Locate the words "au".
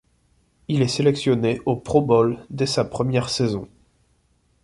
1.67-1.75